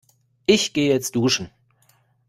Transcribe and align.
Ich 0.47 0.73
geh 0.73 0.87
jetzt 0.87 1.15
duschen. 1.15 1.51